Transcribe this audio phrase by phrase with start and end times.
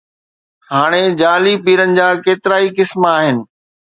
[0.69, 3.37] هاڻي جعلي پيرن جا ڪيترائي قسم آهن.